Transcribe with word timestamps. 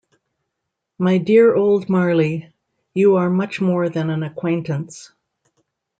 My 0.97 1.19
dear 1.19 1.53
old 1.55 1.87
Marley, 1.87 2.51
you 2.95 3.17
are 3.17 3.29
much 3.29 3.61
more 3.61 3.87
than 3.87 4.09
an 4.09 4.23
acquaintance. 4.23 5.11